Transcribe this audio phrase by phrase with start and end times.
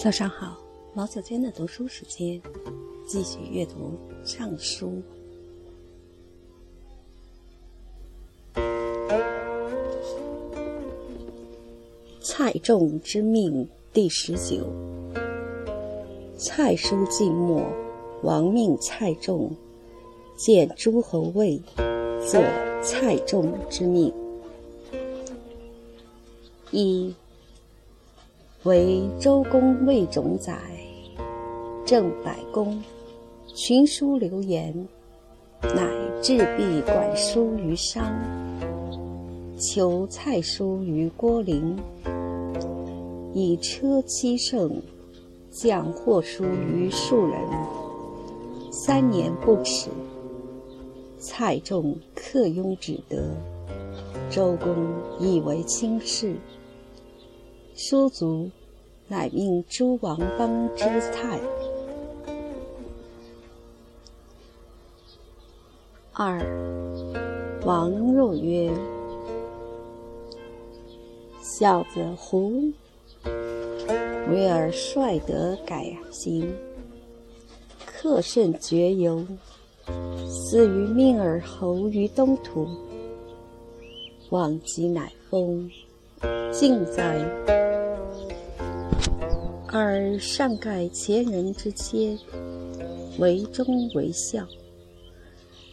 [0.00, 0.56] 早上好，
[0.94, 2.40] 毛小娟的读书时间，
[3.04, 5.02] 继续阅读《尚书》。
[12.20, 14.72] 蔡仲之命第十九。
[16.36, 17.64] 蔡叔寂寞，
[18.22, 19.50] 王命蔡仲
[20.36, 21.60] 见诸侯位，
[22.24, 22.40] 作
[22.84, 24.14] 蔡仲之命。
[26.70, 27.12] 一
[28.68, 30.60] 为周公魏种宰，
[31.86, 32.78] 正百公，
[33.46, 34.86] 群书流言，
[35.62, 38.04] 乃置璧管书于商，
[39.56, 41.78] 求蔡叔于郭陵，
[43.32, 44.82] 以车七乘，
[45.50, 47.40] 降货书于庶人，
[48.70, 49.88] 三年不耻。
[51.18, 53.34] 蔡仲克拥只得，
[54.28, 54.76] 周公
[55.18, 56.36] 以为轻视。
[57.74, 58.50] 书卒，
[59.10, 61.40] 乃命诸王邦之蔡。
[66.12, 66.38] 二，
[67.64, 68.70] 王若曰
[71.40, 72.70] ：“小子胡，
[74.30, 76.54] 为尔率德改行，
[77.86, 79.24] 克甚绝游，
[80.28, 82.68] 死于命尔侯于东土。
[84.28, 85.70] 往即乃封，
[86.52, 87.18] 敬哉！”
[89.70, 92.18] 而上盖前人之谦，
[93.18, 94.46] 为忠为孝，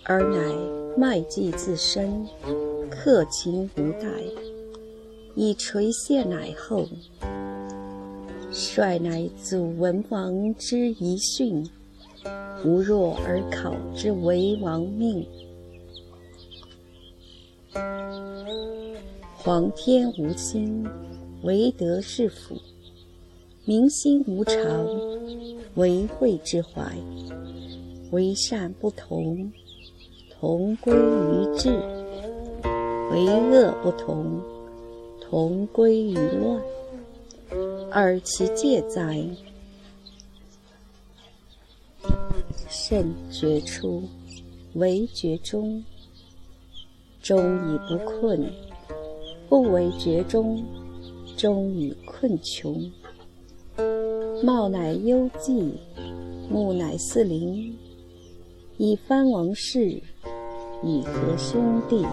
[0.03, 2.27] 而乃卖计自身，
[2.89, 4.09] 克勤无怠，
[5.33, 6.85] 以垂献乃后。
[8.52, 11.65] 率乃祖文王之遗训，
[12.65, 15.25] 无若而考之为王命。
[19.37, 20.86] 皇天无心，
[21.43, 22.58] 唯德是辅。
[23.67, 24.87] 民心无常，
[25.73, 26.83] 为惠之怀；
[28.11, 29.52] 为善不同，
[30.30, 31.71] 同归于治；
[33.11, 34.39] 为恶不同，
[35.20, 36.61] 同归于乱。
[37.89, 39.26] 而其戒哉？
[42.70, 44.03] 慎觉出，
[44.76, 45.82] 为觉中；
[47.20, 47.42] 终
[47.73, 48.47] 以不困，
[49.49, 50.64] 不为觉中；
[51.36, 52.92] 终以困穷。
[54.45, 55.72] 茂乃幽寂，
[56.52, 57.76] 木乃四邻。
[58.78, 60.00] 以藩王室，
[60.83, 62.06] 以和兄弟。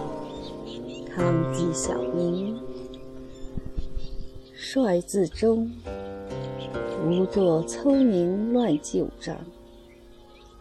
[1.15, 2.57] 康济小民，
[4.55, 5.71] 率自忠。
[7.05, 9.37] 无作聪明乱旧章。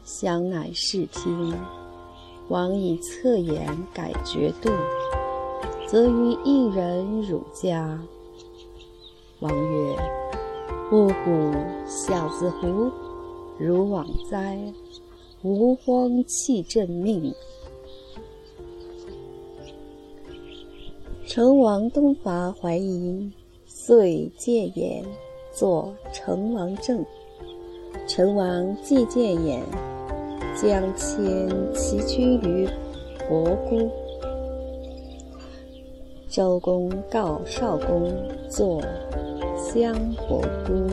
[0.05, 1.55] 乡乃视听。
[2.49, 4.69] 王以侧言改决度，
[5.87, 7.99] 则于一人辱家。
[9.41, 9.97] 王曰。
[10.93, 11.51] 呜呼！
[11.87, 12.91] 小子胡，
[13.59, 14.59] 如往哉？
[15.43, 17.35] 吾荒弃朕命。
[21.27, 23.33] 成王东伐淮夷，
[23.65, 25.03] 遂戒言，
[25.51, 27.03] 作成王政。
[28.07, 29.63] 成王既戒言，
[30.55, 32.69] 将迁其君于
[33.31, 33.89] 博姑。
[36.33, 38.11] 周公告少公，
[38.49, 38.83] 作。
[39.55, 40.89] 香火姑，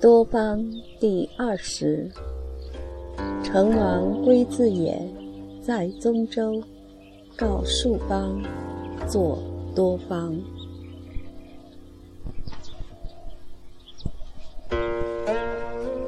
[0.00, 0.64] 多方
[1.00, 2.08] 第二十。
[3.42, 4.96] 成王归自也，
[5.60, 6.62] 在宗周，
[7.36, 8.40] 告数邦，
[9.08, 9.36] 作
[9.74, 10.32] 多方。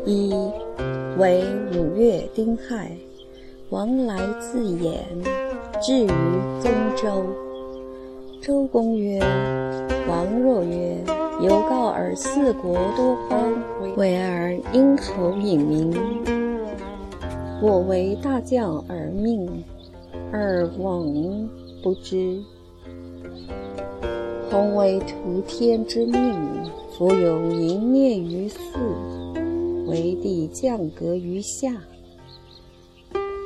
[0.06, 0.33] 一
[1.19, 1.44] 为
[1.75, 2.97] 五月丁亥，
[3.70, 4.94] 王来自偃，
[5.81, 6.08] 至于
[6.60, 7.25] 宗周。
[8.42, 9.20] 周公曰
[10.10, 10.97] ：“王若曰，
[11.41, 13.53] 犹告尔四国多荒，
[13.97, 15.95] 为尔殷侯隐名。
[17.62, 19.48] 我为大将而命，
[20.33, 21.06] 而王
[21.80, 22.42] 不知。
[24.50, 26.34] 洪为图天之命，
[26.98, 28.59] 弗有淫灭于四，
[29.86, 31.71] 为帝降格于下。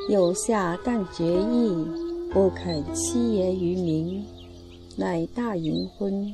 [0.09, 1.75] 有下但决意，
[2.31, 4.25] 不肯欺言于民。”
[4.97, 6.33] 乃大淫昏，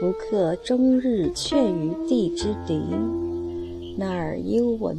[0.00, 2.80] 不克终日劝于地之敌，
[3.94, 4.96] 乃尔幽闻，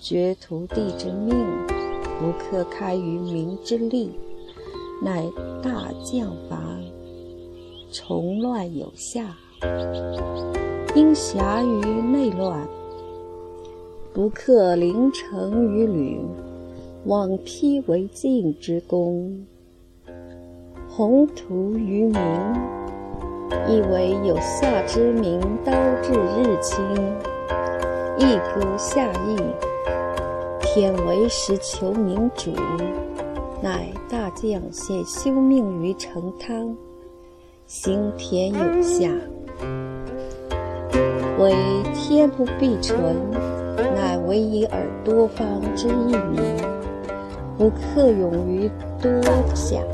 [0.00, 1.36] 绝徒地之命，
[2.18, 4.12] 不克开于民之利，
[5.02, 5.22] 乃
[5.62, 6.58] 大将伐，
[7.92, 9.36] 从乱有下，
[10.94, 12.66] 因暇于内乱，
[14.14, 16.18] 不克临城于旅，
[17.04, 19.46] 往披为晋之功。
[20.88, 22.14] 宏图于民，
[23.68, 25.72] 亦为有夏之名，刀
[26.02, 26.84] 至日清。
[28.18, 29.36] 一歌夏意，
[30.60, 32.52] 天为实求明主，
[33.62, 36.76] 乃大将献休命于成汤，
[37.66, 39.08] 行田有夏。
[41.38, 41.54] 为
[41.94, 43.14] 天不必存，
[43.94, 46.42] 乃唯以耳多方之一名，
[47.58, 48.70] 不克勇于
[49.02, 49.10] 多
[49.52, 49.84] 想。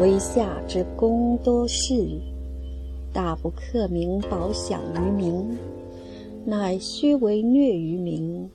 [0.00, 1.94] 为下之功多事，
[3.12, 5.56] 大不克名保享于民，
[6.44, 8.50] 乃虚为虐于民。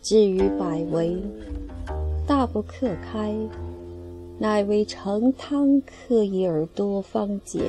[0.00, 1.20] 至于百为，
[2.24, 3.34] 大不克开，
[4.38, 7.62] 乃为成汤克以而多方解，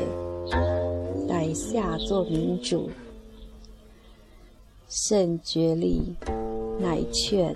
[1.27, 2.87] 待下作民主。
[4.87, 5.99] 甚决力，
[6.79, 7.53] 乃劝，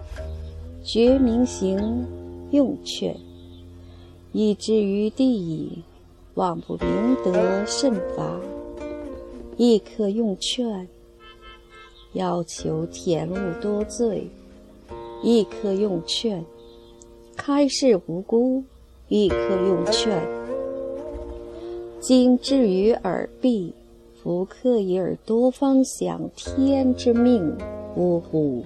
[0.83, 2.05] 觉明行，
[2.49, 3.15] 用劝。
[4.31, 5.83] 以至于地矣，
[6.35, 8.39] 望不明德慎罚，
[9.57, 10.87] 亦可用劝；
[12.13, 14.27] 要求田禄多罪，
[15.21, 16.41] 亦可用劝；
[17.35, 18.63] 开示无辜，
[19.07, 20.19] 亦可用劝。
[21.99, 23.73] 今至于耳闭，
[24.23, 27.55] 弗克以耳多方享天之命，
[27.95, 28.63] 呜呼！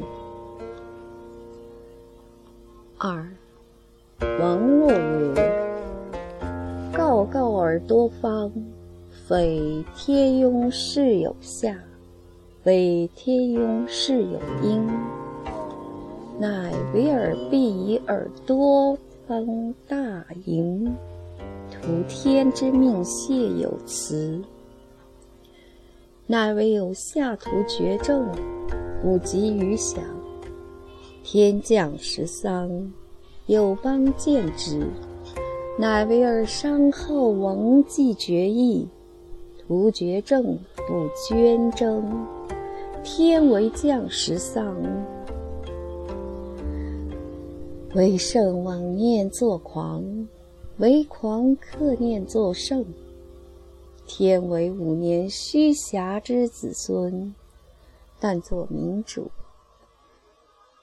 [3.08, 3.24] 二。
[4.40, 5.36] 王若曰
[6.92, 8.52] ：“告告尔多方，
[9.28, 11.78] 非天庸事有下，
[12.64, 14.88] 非天庸事有因，
[16.40, 18.98] 乃为尔必以耳多
[19.28, 20.92] 方大盈，
[21.70, 24.42] 图天之命谢有辞。
[26.26, 28.28] 乃为有下图绝症，
[29.04, 30.04] 不及于想，
[31.28, 32.70] 天降十丧。”
[33.48, 34.88] 有邦见之，
[35.80, 38.88] 乃为尔伤后王既决意，
[39.58, 40.56] 图绝政
[40.88, 42.28] 不捐征，
[43.04, 44.76] 天为将食丧，
[47.96, 50.04] 为圣妄念作狂，
[50.78, 52.86] 为狂克念作圣。
[54.08, 57.34] 天为五年虚暇之子孙，
[58.20, 59.30] 但作民主，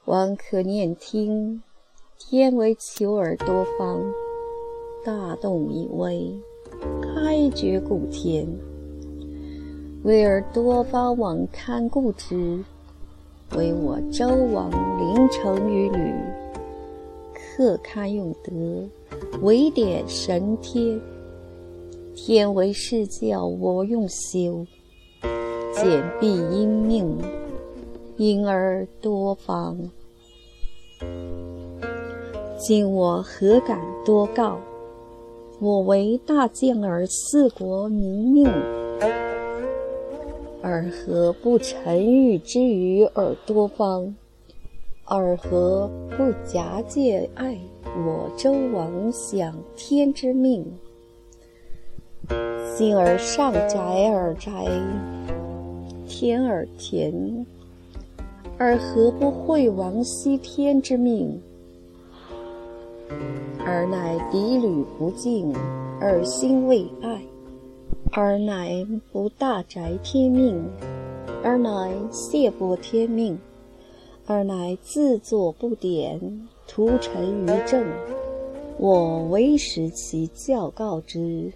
[0.06, 1.62] 王可念听。
[2.18, 4.02] 天为求而多方，
[5.04, 6.34] 大动以威，
[7.00, 8.44] 开绝故天。
[10.02, 12.64] 为而多方往看顾之，
[13.56, 16.12] 为我周王临城于旅，
[17.32, 18.88] 克堪用德，
[19.40, 21.00] 为典神天。
[22.16, 24.66] 天为是教我用修，
[25.72, 27.16] 简必因命，
[28.16, 29.78] 因而多方。
[32.58, 34.58] 今我何敢多告？
[35.58, 38.46] 我为大将而四国民命，
[40.60, 44.14] 尔何不臣欲之于尔多方？
[45.06, 47.56] 尔何不夹借爱
[48.04, 50.64] 我周王享天之命？
[52.76, 53.78] 今而上宅
[54.12, 54.50] 而宅，
[56.08, 57.46] 天而田，
[58.62, 61.42] 尔何不惠王西天之命？
[63.58, 65.52] 尔乃敌旅不敬，
[66.00, 67.18] 而心未爱；
[68.12, 70.64] 尔乃不大宅天命，
[71.42, 73.36] 尔乃谢薄天命；
[74.28, 77.84] 尔乃自作不典，图臣于政。
[78.78, 81.52] 我为使其教告之，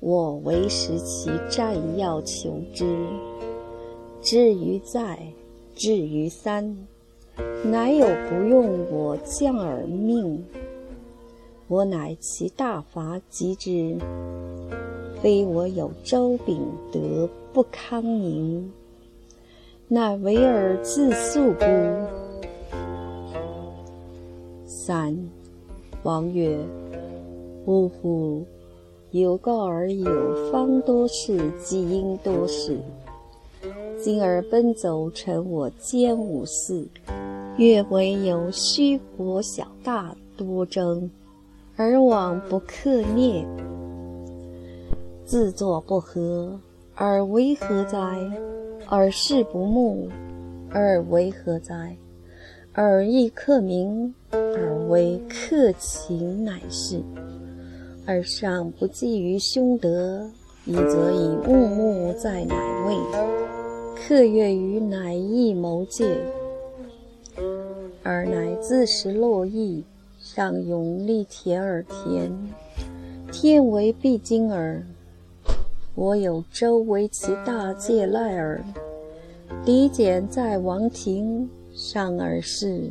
[0.00, 2.96] 我为使其战要求之。
[4.22, 5.18] 至于在，
[5.78, 6.76] 至于三，
[7.62, 10.44] 乃有不用我将而命。
[11.68, 13.96] 我乃其大伐及之，
[15.22, 18.72] 非我有周秉德不康宁，
[19.86, 21.64] 乃唯尔自诉乎？
[24.66, 25.16] 三
[26.02, 26.58] 王曰
[27.66, 28.44] ：“呜呼！
[29.12, 32.80] 有告而有方多事，即因多事。
[34.08, 36.88] 今而奔走成我兼五事，
[37.58, 41.10] 越为有虚国小大多争。”
[41.76, 43.46] 而往不克念，
[45.26, 46.58] 自作不和，
[46.94, 48.18] 而为何哉？
[48.86, 50.08] 而事不睦，
[50.70, 51.94] 而为何哉？
[52.72, 56.98] 而亦克明，而为克勤乃是。
[58.06, 60.26] 而上不计于凶德，
[60.64, 62.96] 以则以物木在乃位，
[64.06, 66.06] 客月于乃义谋戒，
[68.02, 69.84] 而乃自食乐意。
[70.20, 72.30] 上永立田而田，
[73.32, 74.82] 天为必经耳，
[75.94, 78.62] 我有周为其大戒赖尔，
[79.64, 82.90] 嫡简在王庭，上而世，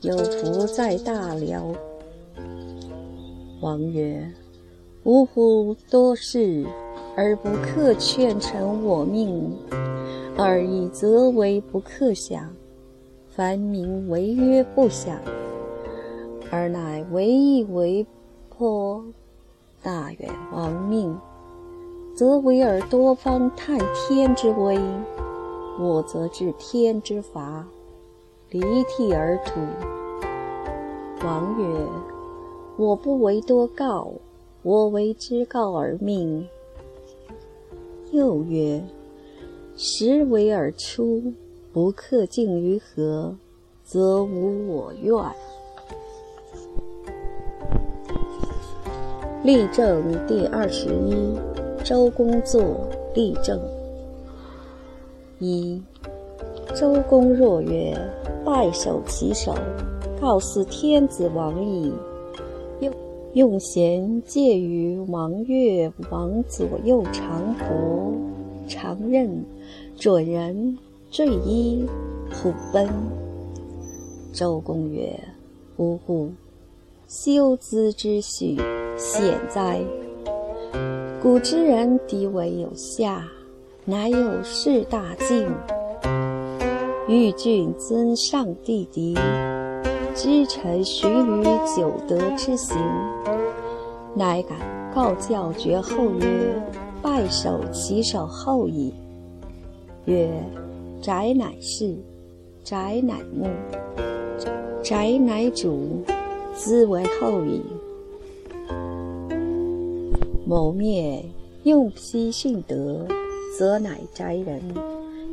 [0.00, 1.72] 有福在大辽。
[3.60, 4.28] 王曰：
[5.04, 6.66] 呜呼，多事
[7.16, 9.52] 而不克劝臣我命，
[10.36, 12.48] 而以则为不克想，
[13.28, 15.18] 凡民为曰不想，
[16.50, 18.06] 而乃为义为
[18.48, 19.04] 颇，
[19.82, 21.16] 大远亡命。
[22.14, 24.78] 则为尔多方探天之威，
[25.80, 27.66] 我则治天之罚，
[28.50, 29.60] 离涕而吐。
[31.24, 31.86] 王曰：
[32.76, 34.12] 我不为多告，
[34.62, 36.46] 我为之告而命。
[38.10, 38.82] 又曰：
[39.76, 41.32] 实为而出，
[41.72, 43.36] 不克敬于何，
[43.82, 45.14] 则无我愿。
[49.42, 51.36] 立正第二十一。
[51.84, 52.62] 周公作
[53.12, 53.60] 立政。
[55.40, 55.82] 一，
[56.76, 57.92] 周公若曰
[58.46, 59.52] ：“拜守其首，
[60.20, 61.92] 告祀天子王矣。”
[62.78, 62.94] 用
[63.32, 68.14] 用贤介于王岳、王左右常伯、
[68.68, 69.44] 常任、
[70.02, 70.76] 准人、
[71.12, 71.86] 坠衣、
[72.32, 72.88] 虎奔。
[74.32, 75.16] 周公曰
[75.78, 76.28] ：“呜呼！
[77.06, 78.56] 修兹之序，
[78.98, 79.80] 险哉！”
[81.22, 83.24] 古之人敌为有下，
[83.84, 85.48] 乃有事大敬。
[87.06, 89.16] 欲君尊上帝敌，
[90.16, 91.08] 知臣循
[91.40, 91.44] 于
[91.76, 92.76] 九德之行，
[94.16, 94.58] 乃敢
[94.92, 96.60] 告教绝后曰
[97.00, 98.92] ：“拜守其守后矣。”
[100.06, 100.28] 曰
[101.00, 101.94] ：“宅乃事，
[102.64, 103.46] 宅乃木，
[104.82, 106.02] 宅乃主，
[106.54, 107.62] 兹为后矣。”
[110.44, 111.24] 谋灭
[111.62, 113.06] 用批训德，
[113.56, 114.60] 则乃宅人；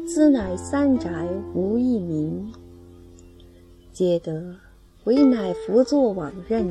[0.08, 1.10] 兹乃三宅
[1.56, 2.52] 无一民。
[3.92, 4.56] 皆得
[5.06, 6.66] 唯乃辅作往任，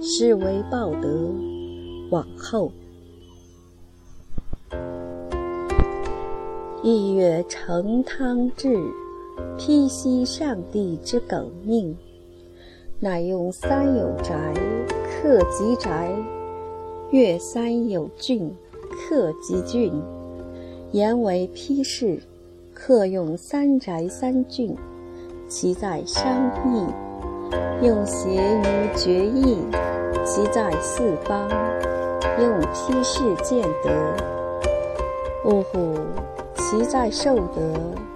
[0.00, 1.30] 是为报德
[2.10, 2.72] 往后。
[6.88, 8.78] 一月成汤至，
[9.58, 11.98] 披悉上帝之耿命，
[13.00, 14.54] 乃用三有宅，
[15.02, 16.14] 克吉宅。
[17.10, 18.56] 月三有郡，
[18.92, 20.00] 克吉郡，
[20.92, 22.22] 言为批示，
[22.72, 24.72] 克用三宅三郡，
[25.48, 26.24] 其在商
[26.72, 26.86] 议；
[27.84, 29.58] 用协于决议，
[30.24, 31.48] 其在四方；
[32.40, 33.90] 用批示见德。
[35.46, 35.92] 呜呼！
[36.68, 37.72] 其在受德，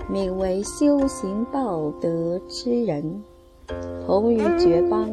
[0.09, 3.23] 名为修行报德之人，
[4.05, 5.09] 同于绝邦。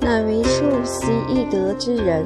[0.00, 2.24] 乃为数习易德之人，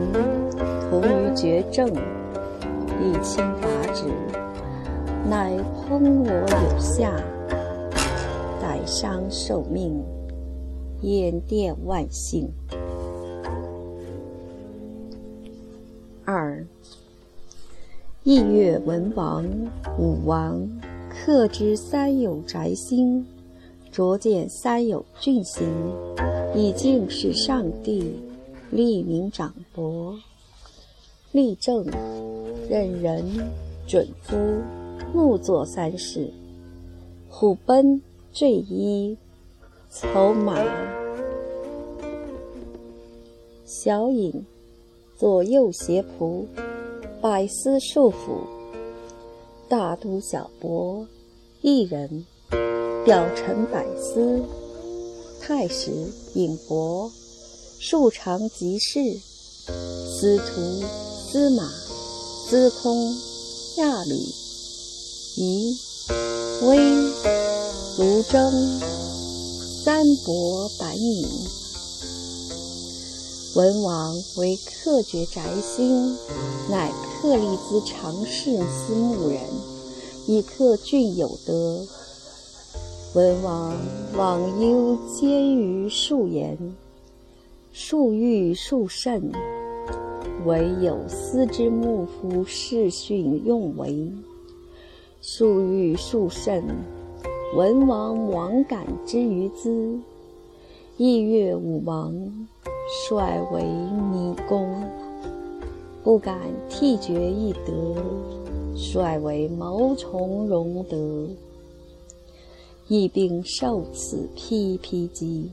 [0.89, 4.05] 同于绝政，以清法旨，
[5.29, 7.13] 乃烹我有下，
[8.61, 10.01] 宰商受命，
[11.01, 12.49] 焉殿万幸。
[18.23, 19.49] 义月文王、
[19.99, 20.69] 武王，
[21.09, 23.27] 克之三有宅心，
[23.91, 25.67] 卓见三有郡行。
[26.55, 28.21] 以敬事上帝，
[28.71, 30.15] 立民长伯，
[31.33, 31.87] 立政，
[32.69, 33.25] 任人，
[33.87, 34.37] 准夫，
[35.15, 36.31] 木作三事，
[37.31, 38.03] 虎贲，
[38.35, 39.17] 坠衣，
[39.89, 40.63] 筹马，
[43.65, 44.45] 小尹，
[45.17, 46.45] 左右胁仆，
[47.23, 48.47] 百司庶府，
[49.69, 51.07] 大都小伯，
[51.61, 52.25] 一人，
[53.05, 54.43] 表臣百司。
[55.39, 55.91] 太史、
[56.35, 57.13] 尹伯、
[57.79, 60.83] 庶长吉士、司徒、
[61.31, 61.69] 司马、
[62.49, 63.15] 司空、
[63.77, 64.15] 亚吕、
[65.37, 65.77] 仪、
[66.63, 66.79] 威、
[67.99, 68.51] 卢征、
[69.85, 71.27] 三伯、白米。
[73.57, 76.17] 文王为克爵宅心，
[76.71, 76.89] 乃
[77.21, 79.41] 克立兹常侍司牧人，
[80.29, 81.85] 以克郡有德。
[83.13, 83.75] 文王
[84.17, 86.57] 往忧兼于数言，
[87.73, 89.33] 数欲数甚，
[90.47, 94.13] 唯有司之幕夫视训用为。
[95.21, 96.65] 数欲数甚，
[97.57, 99.99] 文王王感之于兹。
[101.03, 102.13] 亦乐武王
[103.09, 104.85] 率为弥公，
[106.05, 106.39] 不敢
[106.69, 107.97] 替绝一德，
[108.77, 111.27] 率为谋从容德。
[112.87, 115.51] 亦并受此披披击。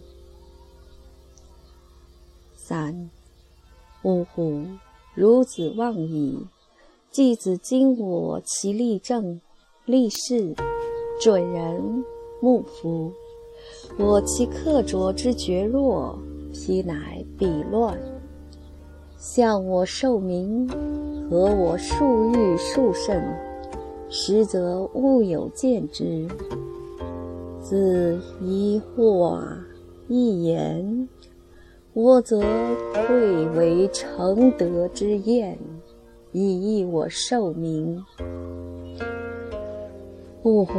[2.57, 3.09] 三，
[4.03, 4.65] 呜呼！
[5.15, 6.45] 孺子望矣！
[7.09, 9.39] 季子今我其立正，
[9.85, 10.53] 立事
[11.21, 12.03] 准人
[12.41, 13.13] 幕服。
[13.97, 16.17] 我其刻着之绝弱，
[16.53, 17.97] 披乃彼乱。
[19.17, 20.69] 向我受名，
[21.29, 23.21] 和我数欲数甚，
[24.09, 26.27] 实则物有见之。
[27.59, 29.43] 自一话
[30.07, 31.09] 一言，
[31.93, 32.39] 我则
[32.93, 35.57] 愧为承德之宴，
[36.31, 38.01] 以益我受名。
[40.43, 40.73] 呜呼！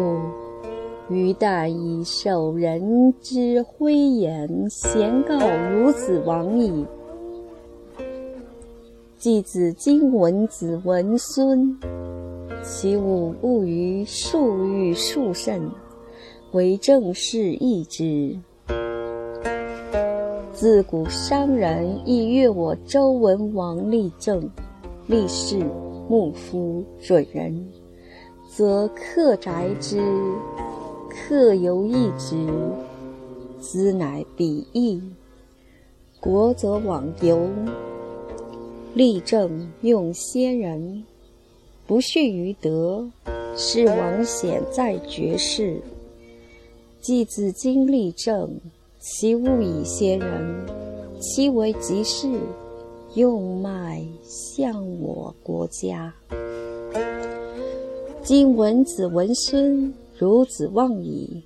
[1.08, 6.84] 余但以受人之辉言，咸告孺子王矣。
[9.16, 11.78] 继子今闻子闻孙，
[12.62, 15.70] 其物物于数欲数甚，
[16.52, 18.38] 为政事易之。
[20.52, 24.46] 自古商人亦悦我周文王立政、
[25.06, 25.58] 立事、
[26.06, 27.66] 牧夫、准人，
[28.46, 30.02] 则克宅之。
[31.26, 32.37] 客游一之，
[33.60, 35.02] 兹乃彼义。
[36.20, 37.48] 国则往游，
[38.94, 41.04] 立政用先人，
[41.87, 43.08] 不恤于德，
[43.56, 45.80] 是王显在绝世。
[47.00, 48.50] 继子今立政，
[48.98, 50.66] 其物以先人，
[51.20, 52.28] 其为吉事，
[53.14, 56.12] 用脉向我国家。
[58.22, 59.92] 今闻子闻孙。
[60.18, 61.44] 孺子忘矣，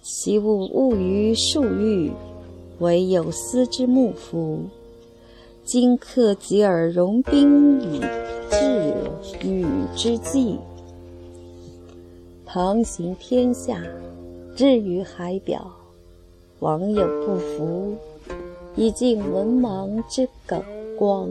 [0.00, 2.10] 其物物于数欲，
[2.78, 4.60] 惟有司之木夫。
[5.64, 8.00] 今克己而容兵以
[8.48, 8.94] 治
[9.42, 10.56] 禹之计，
[12.46, 13.82] 旁行天下，
[14.54, 15.70] 至于海表，
[16.60, 17.94] 王有不服，
[18.76, 20.62] 以尽文王之耿
[20.96, 21.30] 光，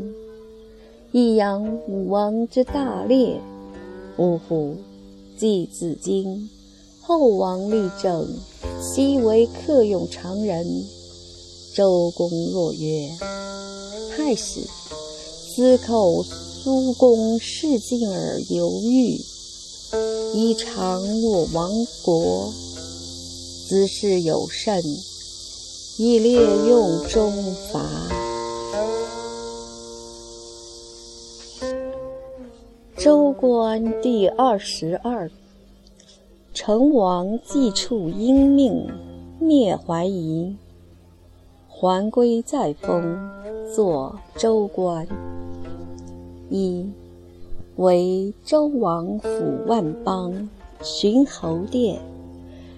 [1.11, 3.41] 以扬武王之大烈。
[4.17, 4.75] 呜呼！
[5.35, 6.47] 继子今。
[7.07, 8.27] 后王立政，
[8.81, 10.65] 昔为客用常人。
[11.75, 13.07] 周公若曰
[14.17, 14.61] ：“太史，
[15.47, 19.21] 司寇苏公事进而犹豫，
[20.33, 22.51] 以长我亡国。
[23.69, 24.83] 兹事有甚，
[25.97, 27.31] 亦列用中
[27.71, 27.87] 伐。”
[32.97, 35.29] 周官第二十二。
[36.55, 38.87] 成王既处阴命，
[39.41, 40.55] 灭怀疑，
[41.67, 43.19] 还归再封，
[43.75, 45.05] 作周官。
[46.49, 46.89] 一
[47.75, 49.29] 为周王府
[49.67, 50.49] 万邦，
[50.81, 51.99] 巡侯殿，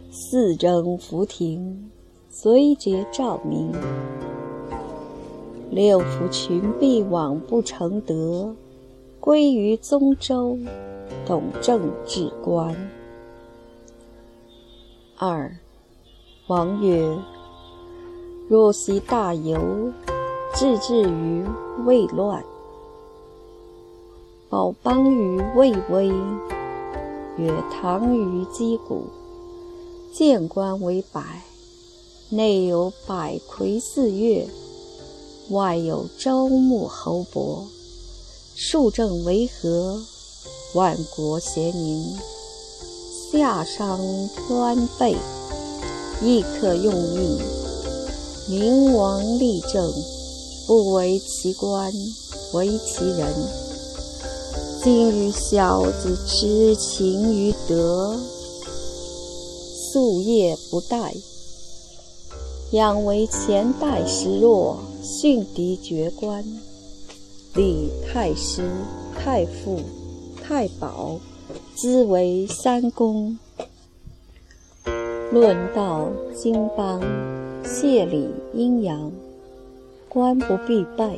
[0.10, 1.92] 四征福庭，
[2.32, 3.72] 随节照明。
[5.70, 8.56] 六服群必往不成德，
[9.20, 10.58] 归于宗周，
[11.28, 12.76] 董政治官。
[15.20, 15.52] 二，
[16.46, 17.18] 王曰
[18.48, 19.60] ：“若昔大游，
[20.54, 21.44] 至至于
[21.88, 22.44] 未乱，
[24.48, 26.14] 保邦于未危。
[27.40, 29.06] 曰：唐于击鼓，
[30.14, 31.42] 见官为百，
[32.30, 34.48] 内有百魁四岳，
[35.50, 37.66] 外有朝暮侯伯，
[38.56, 40.00] 数政为和，
[40.76, 42.16] 万国咸宁。”
[43.30, 44.00] 夏商
[44.48, 45.18] 端备，
[46.24, 47.38] 亦可用意。
[48.50, 49.94] 明王立政，
[50.66, 51.92] 不为其官，
[52.54, 53.28] 为其人。
[54.82, 58.18] 今与小子痴情于德，
[59.94, 61.14] 夙夜不怠，
[62.72, 66.46] 仰为前代失落，训敌绝官，
[67.56, 68.72] 立太师、
[69.20, 69.82] 太傅、
[70.42, 71.20] 太保。
[71.80, 73.38] 兹为三公。
[75.32, 77.00] 论道经邦，
[77.64, 79.12] 谢礼阴阳，
[80.10, 81.16] 官不必拜，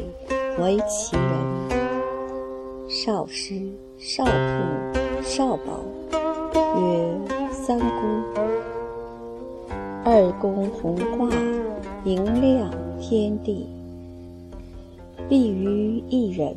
[0.61, 2.89] 为其人。
[2.89, 4.31] 少师、少傅、
[5.23, 5.79] 少保，
[6.77, 7.07] 曰
[7.53, 7.87] 三公。
[10.03, 11.29] 二公弘化，
[12.03, 12.69] 迎亮
[12.99, 13.65] 天地，
[15.29, 16.53] 必于一人。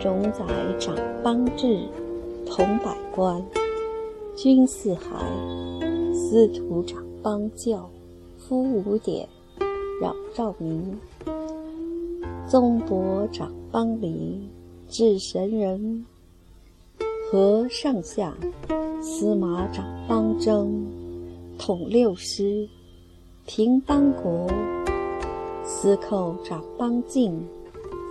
[0.00, 0.46] 冢宰
[0.78, 1.78] 长邦治，
[2.46, 3.38] 统百官；
[4.34, 5.10] 君四海，
[6.14, 7.86] 司徒长邦教，
[8.38, 9.28] 夫五典，
[10.00, 10.80] 扰兆民；
[12.48, 14.48] 宗伯长邦礼，
[14.88, 16.02] 治神人；
[17.30, 18.34] 和上下，
[19.02, 20.82] 司马长邦征，
[21.58, 22.66] 统六师，
[23.44, 24.48] 平邦国；
[25.62, 27.46] 司寇长邦境，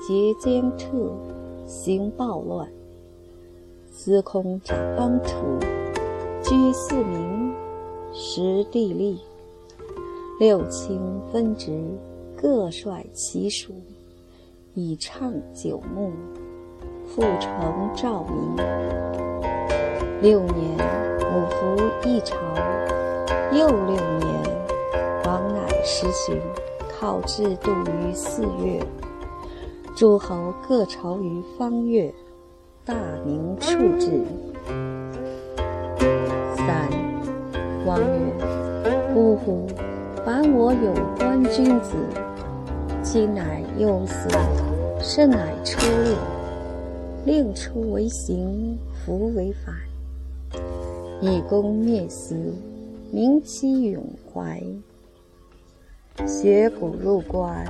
[0.08, 1.12] 节奸特。
[1.70, 2.68] 行暴乱，
[3.92, 5.60] 司空掌邦土，
[6.42, 7.54] 居四民，
[8.12, 9.22] 实地利。
[10.40, 11.00] 六卿
[11.32, 11.80] 分职，
[12.36, 13.72] 各率其属，
[14.74, 16.12] 以畅九牧，
[17.06, 18.56] 复成诏民。
[20.24, 20.76] 六年，
[21.20, 22.36] 五服一朝，
[23.54, 24.28] 又六年，
[25.24, 26.42] 王乃实行，
[27.00, 28.84] 考制度于四月。
[30.00, 32.10] 诸侯各朝于方月，
[32.86, 34.24] 大明处置。
[36.56, 36.90] 三，
[37.86, 38.34] 王曰
[39.14, 39.68] ：“呜呼！
[40.26, 41.98] 凡我有关君子，
[43.04, 44.30] 今乃忧死，
[45.02, 45.78] 甚乃出
[47.26, 49.76] 令，令出为刑，服为反，
[51.20, 52.38] 以公灭私，
[53.12, 54.02] 明其永
[54.34, 54.64] 怀。
[56.26, 57.66] 学古入关。”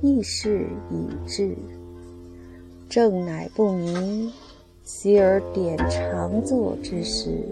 [0.00, 1.56] 议事已至，
[2.88, 4.32] 正乃不明，
[4.84, 7.44] 昔而典常作之时，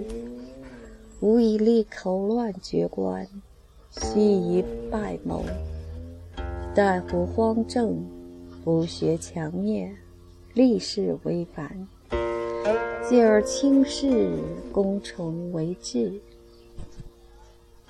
[1.20, 3.26] 无以立口乱绝官，
[3.90, 5.42] 须以败谋。
[6.72, 8.00] 待乎荒政，
[8.62, 9.92] 不学强灭，
[10.54, 11.88] 立事为反，
[13.08, 14.30] 继而轻视，
[14.70, 16.12] 功成为志，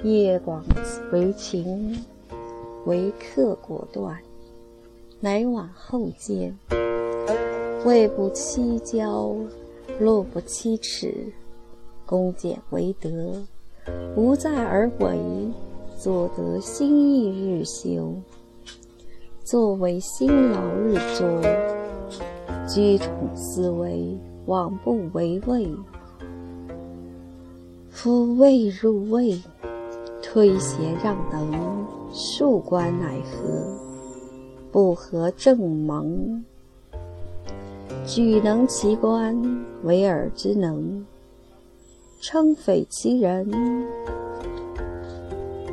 [0.02, 0.64] 业广
[1.12, 2.02] 为情，
[2.86, 4.18] 为克果断。
[5.18, 6.54] 乃往后见，
[7.86, 9.34] 位不欺骄，
[9.98, 11.32] 禄不欺耻，
[12.04, 13.42] 恭俭为德，
[14.14, 15.18] 无在而为，
[15.96, 18.12] 所得心意日修，
[19.42, 21.26] 作为辛劳日作，
[22.68, 25.74] 居统思维，往不为畏。
[27.88, 29.40] 夫未入位，
[30.22, 33.85] 推贤让能，庶官乃何？
[34.76, 36.44] 不合正盟，
[38.04, 39.34] 举能其官，
[39.84, 41.02] 为尔之能；
[42.20, 43.50] 称匪其人，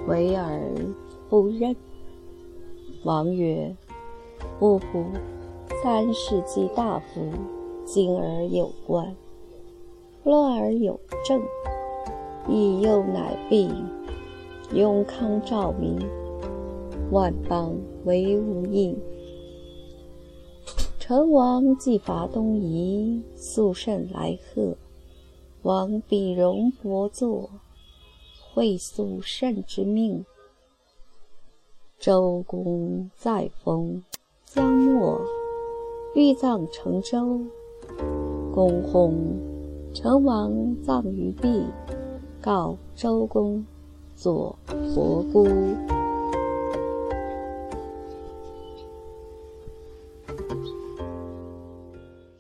[0.08, 0.58] 为尔
[1.30, 1.76] 不任。
[3.04, 3.76] 王曰
[4.58, 5.04] ：“不乎！
[5.84, 7.30] 三世纪大夫，
[7.84, 9.14] 今而有官，
[10.24, 11.42] 乱而有政，
[12.48, 13.70] 义又乃毕，
[14.74, 16.00] 永康照民。”
[17.14, 18.98] 万邦为无应。
[21.00, 24.76] 成王既伐东夷，肃慎来贺。
[25.62, 27.52] 王比戎伯作，
[28.52, 30.26] 会肃慎之命。
[32.00, 34.04] 周公再封，
[34.46, 35.22] 将没，
[36.16, 37.42] 欲葬成周。
[38.52, 39.14] 公薨，
[39.94, 41.64] 成王葬于毕，
[42.42, 43.64] 告周公，
[44.16, 44.58] 作
[44.96, 45.48] 伯姑。